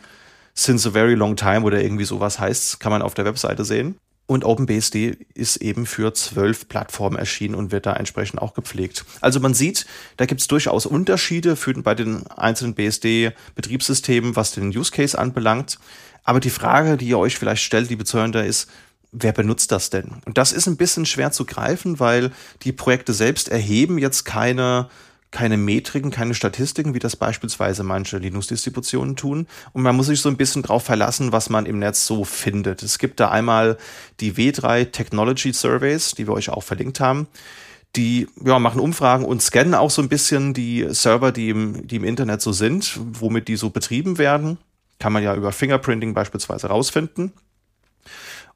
since 0.54 0.88
a 0.88 0.90
very 0.90 1.14
long 1.14 1.36
time 1.36 1.62
oder 1.62 1.80
irgendwie 1.80 2.04
sowas 2.04 2.40
heißt, 2.40 2.80
kann 2.80 2.90
man 2.90 3.00
auf 3.00 3.14
der 3.14 3.26
Webseite 3.26 3.64
sehen. 3.64 3.94
Und 4.26 4.44
OpenBSD 4.44 5.18
ist 5.34 5.56
eben 5.56 5.84
für 5.84 6.14
zwölf 6.14 6.68
Plattformen 6.68 7.18
erschienen 7.18 7.54
und 7.54 7.72
wird 7.72 7.86
da 7.86 7.94
entsprechend 7.94 8.40
auch 8.40 8.54
gepflegt. 8.54 9.04
Also 9.20 9.40
man 9.40 9.52
sieht, 9.52 9.84
da 10.16 10.26
gibt 10.26 10.40
es 10.40 10.48
durchaus 10.48 10.86
Unterschiede 10.86 11.56
für, 11.56 11.74
bei 11.82 11.94
den 11.94 12.26
einzelnen 12.28 12.74
BSD-Betriebssystemen, 12.74 14.36
was 14.36 14.52
den 14.52 14.68
Use 14.68 14.92
Case 14.92 15.18
anbelangt. 15.18 15.78
Aber 16.24 16.40
die 16.40 16.50
Frage, 16.50 16.96
die 16.96 17.08
ihr 17.08 17.18
euch 17.18 17.36
vielleicht 17.36 17.64
stellt, 17.64 17.90
liebe 17.90 18.04
Zuhörer, 18.04 18.44
ist, 18.44 18.70
wer 19.10 19.32
benutzt 19.32 19.72
das 19.72 19.90
denn? 19.90 20.22
Und 20.24 20.38
das 20.38 20.52
ist 20.52 20.66
ein 20.66 20.76
bisschen 20.76 21.04
schwer 21.04 21.32
zu 21.32 21.44
greifen, 21.44 22.00
weil 22.00 22.30
die 22.62 22.72
Projekte 22.72 23.12
selbst 23.12 23.48
erheben 23.48 23.98
jetzt 23.98 24.24
keine 24.24 24.88
keine 25.32 25.56
Metriken, 25.56 26.10
keine 26.10 26.34
Statistiken, 26.34 26.94
wie 26.94 27.00
das 27.00 27.16
beispielsweise 27.16 27.82
manche 27.82 28.18
Linux-Distributionen 28.18 29.16
tun. 29.16 29.48
Und 29.72 29.82
man 29.82 29.96
muss 29.96 30.06
sich 30.06 30.20
so 30.20 30.28
ein 30.28 30.36
bisschen 30.36 30.62
drauf 30.62 30.84
verlassen, 30.84 31.32
was 31.32 31.50
man 31.50 31.66
im 31.66 31.78
Netz 31.78 32.06
so 32.06 32.22
findet. 32.22 32.82
Es 32.82 32.98
gibt 32.98 33.18
da 33.18 33.30
einmal 33.30 33.78
die 34.20 34.34
W3 34.34 34.92
Technology 34.92 35.52
Surveys, 35.52 36.12
die 36.12 36.28
wir 36.28 36.34
euch 36.34 36.50
auch 36.50 36.62
verlinkt 36.62 37.00
haben. 37.00 37.26
Die 37.96 38.28
ja, 38.44 38.58
machen 38.58 38.80
Umfragen 38.80 39.24
und 39.24 39.42
scannen 39.42 39.74
auch 39.74 39.90
so 39.90 40.00
ein 40.00 40.08
bisschen 40.08 40.54
die 40.54 40.86
Server, 40.90 41.32
die 41.32 41.50
im, 41.50 41.86
die 41.86 41.96
im 41.96 42.04
Internet 42.04 42.40
so 42.40 42.52
sind, 42.52 42.98
womit 43.00 43.48
die 43.48 43.56
so 43.56 43.70
betrieben 43.70 44.18
werden. 44.18 44.58
Kann 44.98 45.12
man 45.12 45.22
ja 45.22 45.34
über 45.34 45.52
Fingerprinting 45.52 46.14
beispielsweise 46.14 46.68
rausfinden. 46.68 47.32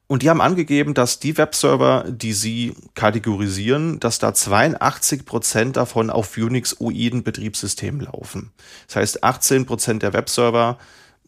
Und 0.09 0.23
die 0.23 0.31
haben 0.31 0.41
angegeben, 0.41 0.95
dass 0.95 1.19
die 1.19 1.37
Webserver, 1.37 2.05
die 2.09 2.33
sie 2.33 2.75
kategorisieren, 2.95 3.99
dass 3.99 4.21
da 4.21 4.33
82 4.33 5.25
Prozent 5.25 5.77
davon 5.77 6.11
auf 6.11 6.37
Unix-OIden 6.37 7.25
Betriebssystemen 7.25 8.03
laufen. 8.03 8.53
Das 8.87 8.97
heißt, 8.97 9.25
18 9.25 9.67
Prozent 9.67 10.05
der 10.05 10.13
Webserver 10.13 10.79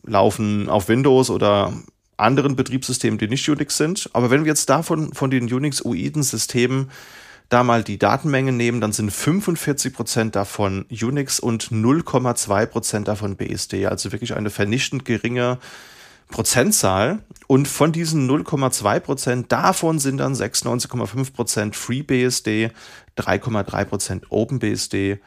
laufen 0.05 0.69
auf 0.69 0.89
Windows 0.89 1.29
oder 1.29 1.73
anderen 2.17 2.55
Betriebssystemen, 2.55 3.19
die 3.19 3.27
nicht 3.27 3.49
Unix 3.49 3.77
sind. 3.77 4.11
Aber 4.13 4.31
wenn 4.31 4.45
wir 4.45 4.53
jetzt 4.53 4.71
davon, 4.71 5.13
von 5.13 5.31
den 5.31 5.53
Unix-OIden 5.53 6.23
Systemen 6.23 6.91
da 7.49 7.65
mal 7.65 7.83
die 7.83 7.99
Datenmenge 7.99 8.53
nehmen, 8.53 8.81
dann 8.81 8.93
sind 8.93 9.11
45 9.11 9.93
Prozent 9.93 10.37
davon 10.37 10.85
Unix 10.91 11.41
und 11.41 11.71
0,2 11.71 12.67
Prozent 12.67 13.09
davon 13.09 13.37
BSD. 13.37 13.87
Also 13.87 14.13
wirklich 14.13 14.35
eine 14.37 14.51
vernichtend 14.51 15.05
geringe 15.05 15.59
Prozentzahl 16.29 17.25
und 17.47 17.67
von 17.67 17.93
diesen 17.93 18.29
0,2 18.31 19.01
Prozent, 19.01 19.53
davon 19.53 19.99
sind 19.99 20.19
dann 20.19 20.35
96,5 20.35 21.33
Prozent 21.33 21.77
FreeBSD, 21.77 22.71
3,3 23.17 23.85
Prozent 23.85 24.27
OpenBSD 24.31 25.21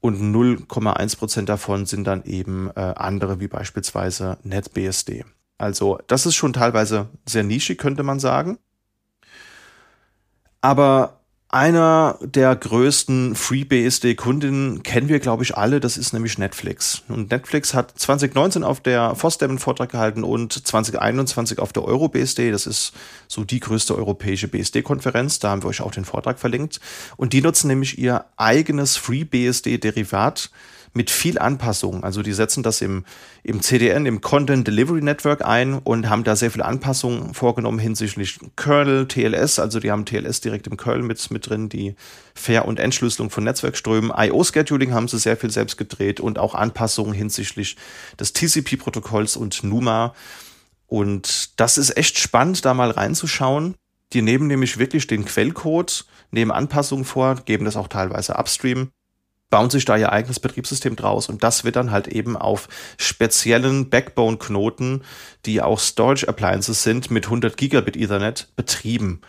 und 0.00 0.20
0,1 0.20 1.18
Prozent 1.18 1.48
davon 1.48 1.86
sind 1.86 2.04
dann 2.06 2.24
eben 2.24 2.70
äh, 2.76 2.80
andere, 2.80 3.40
wie 3.40 3.48
beispielsweise 3.48 4.36
NetBSD. 4.42 5.24
Also 5.56 5.98
das 6.06 6.26
ist 6.26 6.34
schon 6.34 6.52
teilweise 6.52 7.08
sehr 7.26 7.42
nischig, 7.42 7.78
könnte 7.78 8.02
man 8.02 8.20
sagen. 8.20 8.58
Aber 10.60 11.23
einer 11.54 12.18
der 12.20 12.56
größten 12.56 13.36
FreeBSD-Kundinnen 13.36 14.82
kennen 14.82 15.08
wir, 15.08 15.20
glaube 15.20 15.44
ich, 15.44 15.56
alle. 15.56 15.78
Das 15.78 15.96
ist 15.96 16.12
nämlich 16.12 16.36
Netflix. 16.36 17.04
Und 17.06 17.30
Netflix 17.30 17.74
hat 17.74 17.96
2019 17.96 18.64
auf 18.64 18.80
der 18.80 19.14
FOSDEM 19.14 19.50
einen 19.50 19.58
Vortrag 19.60 19.92
gehalten 19.92 20.24
und 20.24 20.52
2021 20.52 21.60
auf 21.60 21.72
der 21.72 21.84
EuroBSD. 21.84 22.50
Das 22.50 22.66
ist 22.66 22.92
so 23.28 23.44
die 23.44 23.60
größte 23.60 23.96
europäische 23.96 24.48
BSD-Konferenz. 24.48 25.38
Da 25.38 25.50
haben 25.50 25.62
wir 25.62 25.68
euch 25.68 25.80
auch 25.80 25.92
den 25.92 26.04
Vortrag 26.04 26.40
verlinkt. 26.40 26.80
Und 27.16 27.32
die 27.32 27.40
nutzen 27.40 27.68
nämlich 27.68 27.98
ihr 27.98 28.24
eigenes 28.36 28.96
FreeBSD-Derivat 28.96 30.50
mit 30.94 31.10
viel 31.10 31.38
Anpassungen. 31.38 32.04
Also 32.04 32.22
die 32.22 32.32
setzen 32.32 32.62
das 32.62 32.80
im, 32.80 33.04
im 33.42 33.60
CDN, 33.60 34.06
im 34.06 34.20
Content 34.20 34.66
Delivery 34.66 35.02
Network 35.02 35.44
ein 35.44 35.74
und 35.74 36.08
haben 36.08 36.22
da 36.22 36.36
sehr 36.36 36.52
viele 36.52 36.64
Anpassungen 36.64 37.34
vorgenommen 37.34 37.80
hinsichtlich 37.80 38.38
Kernel, 38.56 39.06
TLS, 39.08 39.58
also 39.58 39.80
die 39.80 39.90
haben 39.90 40.04
TLS 40.04 40.40
direkt 40.40 40.68
im 40.68 40.76
Kernel 40.76 41.02
mit, 41.02 41.30
mit 41.30 41.48
drin, 41.48 41.68
die 41.68 41.96
Fair- 42.34 42.66
und 42.66 42.78
Entschlüsselung 42.78 43.28
von 43.30 43.44
Netzwerkströmen. 43.44 44.12
IO-Scheduling 44.16 44.94
haben 44.94 45.08
sie 45.08 45.18
sehr 45.18 45.36
viel 45.36 45.50
selbst 45.50 45.76
gedreht 45.76 46.20
und 46.20 46.38
auch 46.38 46.54
Anpassungen 46.54 47.12
hinsichtlich 47.12 47.76
des 48.18 48.32
TCP-Protokolls 48.32 49.36
und 49.36 49.64
NUMA. 49.64 50.14
Und 50.86 51.58
das 51.58 51.76
ist 51.76 51.96
echt 51.96 52.18
spannend, 52.18 52.64
da 52.64 52.72
mal 52.72 52.92
reinzuschauen. 52.92 53.74
Die 54.12 54.22
nehmen 54.22 54.46
nämlich 54.46 54.78
wirklich 54.78 55.08
den 55.08 55.24
Quellcode, 55.24 56.04
nehmen 56.30 56.52
Anpassungen 56.52 57.04
vor, 57.04 57.36
geben 57.44 57.64
das 57.64 57.76
auch 57.76 57.88
teilweise 57.88 58.34
upstream 58.34 58.90
bauen 59.54 59.70
sich 59.70 59.84
da 59.84 59.96
ihr 59.96 60.10
eigenes 60.10 60.40
Betriebssystem 60.40 60.96
draus 60.96 61.28
und 61.28 61.44
das 61.44 61.62
wird 61.62 61.76
dann 61.76 61.92
halt 61.92 62.08
eben 62.08 62.36
auf 62.36 62.68
speziellen 62.98 63.88
Backbone-Knoten, 63.88 65.04
die 65.46 65.62
auch 65.62 65.78
Storage-Appliances 65.78 66.82
sind, 66.82 67.12
mit 67.12 67.26
100 67.26 67.56
Gigabit 67.56 67.96
Ethernet 67.96 68.48
betrieben. 68.56 69.20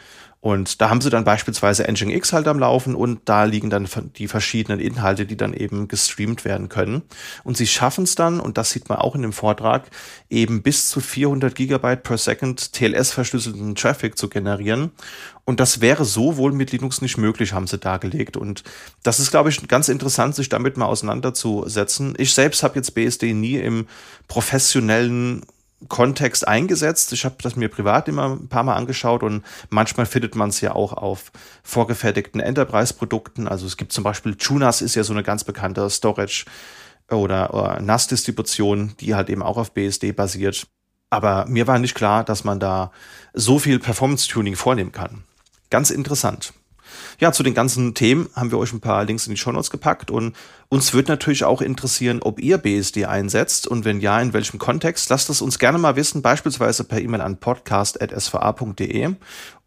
Und 0.46 0.80
da 0.80 0.92
haben 0.92 1.02
sie 1.02 1.10
dann 1.10 1.24
beispielsweise 1.24 1.86
Nginx 1.92 2.32
halt 2.32 2.48
am 2.48 2.60
Laufen 2.60 2.94
und 2.94 3.22
da 3.26 3.46
liegen 3.46 3.72
dann 3.72 3.90
die 4.16 4.28
verschiedenen 4.28 4.80
Inhalte, 4.80 5.26
die 5.26 5.38
dann 5.38 5.56
eben 5.56 5.88
gestreamt 5.88 6.46
werden 6.46 6.70
können. 6.70 7.02
Und 7.44 7.58
sie 7.58 7.66
schaffen 7.66 8.04
es 8.04 8.14
dann, 8.14 8.40
und 8.40 8.60
das 8.60 8.70
sieht 8.70 8.88
man 8.88 9.00
auch 9.00 9.16
in 9.16 9.24
dem 9.24 9.34
Vortrag, 9.34 9.90
eben 10.30 10.62
bis 10.62 10.90
zu 10.90 11.00
400 11.00 11.56
Gigabyte 11.56 12.04
per 12.04 12.20
Second 12.20 12.74
TLS-verschlüsselten 12.74 13.74
Traffic 13.74 14.20
zu 14.20 14.30
generieren. 14.30 14.92
Und 15.46 15.60
das 15.60 15.82
wäre 15.82 16.06
so 16.06 16.38
wohl 16.38 16.52
mit 16.52 16.72
Linux 16.72 17.02
nicht 17.02 17.18
möglich, 17.18 17.54
haben 17.54 17.66
sie 17.66 17.80
dargelegt. 17.80 18.38
Und 18.38 18.64
das 19.02 19.20
ist, 19.20 19.32
glaube 19.32 19.50
ich, 19.50 19.68
ganz 19.68 19.90
interessant, 19.90 20.36
sich 20.36 20.50
damit 20.50 20.78
mal 20.78 20.86
auseinanderzusetzen. 20.86 22.14
Ich 22.20 22.36
selbst 22.36 22.62
habe 22.62 22.76
jetzt 22.76 22.94
BSD 22.94 23.34
nie 23.34 23.56
im 23.56 23.88
professionellen 24.28 25.42
Kontext 25.88 26.48
eingesetzt. 26.48 27.14
Ich 27.14 27.26
habe 27.26 27.36
das 27.42 27.56
mir 27.56 27.70
privat 27.70 28.08
immer 28.08 28.30
ein 28.30 28.48
paar 28.48 28.64
Mal 28.64 28.76
angeschaut 28.76 29.24
und 29.24 29.44
manchmal 29.70 30.06
findet 30.06 30.36
man 30.36 30.50
es 30.50 30.62
ja 30.62 30.74
auch 30.74 30.94
auf 30.94 31.32
vorgefertigten 31.64 32.42
Enterprise-Produkten. 32.42 33.48
Also 33.48 33.66
es 33.66 33.78
gibt 33.78 33.92
zum 33.92 34.04
Beispiel 34.04 34.36
Tunas 34.36 34.82
ist 34.82 34.96
ja 34.96 35.04
so 35.04 35.14
eine 35.14 35.24
ganz 35.24 35.44
bekannte 35.44 35.90
Storage 35.90 36.46
oder, 37.10 37.54
oder 37.54 37.80
NAS-Distribution, 37.82 38.94
die 39.00 39.16
halt 39.16 39.30
eben 39.30 39.44
auch 39.44 39.58
auf 39.58 39.74
BSD 39.74 40.12
basiert. 40.12 40.68
Aber 41.10 41.46
mir 41.48 41.68
war 41.68 41.80
nicht 41.80 41.96
klar, 41.96 42.24
dass 42.24 42.44
man 42.44 42.60
da 42.60 42.92
so 43.34 43.60
viel 43.60 43.80
Performance-Tuning 43.80 44.56
vornehmen 44.56 44.92
kann. 44.92 45.24
Ganz 45.70 45.90
interessant. 45.90 46.54
Ja, 47.20 47.32
zu 47.32 47.44
den 47.44 47.54
ganzen 47.54 47.94
Themen 47.94 48.30
haben 48.36 48.52
wir 48.52 48.58
euch 48.58 48.74
ein 48.74 48.82
paar 48.82 49.06
Links 49.06 49.28
in 49.28 49.34
die 49.34 49.40
Show 49.40 49.52
Notes 49.52 49.70
gepackt 49.70 50.12
und 50.12 50.36
uns 50.70 50.94
wird 50.94 51.08
natürlich 51.08 51.46
auch 51.46 51.62
interessieren, 51.62 52.22
ob 52.22 52.40
ihr 52.40 52.58
BSD 52.58 53.06
einsetzt 53.06 53.68
und 53.68 53.86
wenn 53.86 54.02
ja, 54.02 54.20
in 54.20 54.34
welchem 54.34 54.60
Kontext. 54.60 55.10
Lasst 55.10 55.30
es 55.30 55.42
uns 55.42 55.60
gerne 55.60 55.78
mal 55.78 55.96
wissen, 55.96 56.22
beispielsweise 56.22 56.84
per 56.84 57.00
E-Mail 57.00 57.22
an 57.22 57.38
podcast.sva.de 57.38 59.16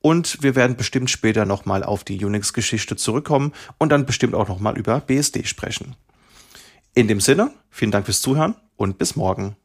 und 0.01 0.43
wir 0.43 0.55
werden 0.55 0.77
bestimmt 0.77 1.11
später 1.11 1.45
nochmal 1.45 1.83
auf 1.83 2.05
die 2.05 2.25
Unix-Geschichte 2.25 2.97
zurückkommen 2.97 3.53
und 3.79 3.91
dann 3.91 4.07
bestimmt 4.07 4.35
auch 4.35 4.49
nochmal 4.49 4.77
über 4.77 5.01
BSD 5.01 5.45
sprechen. 5.45 5.97
In 6.95 7.09
dem 7.09 7.21
Sinne, 7.21 7.53
vielen 7.71 7.91
Dank 7.91 8.07
fürs 8.07 8.21
Zuhören 8.21 8.55
und 8.77 8.99
bis 8.99 9.17
morgen. 9.17 9.57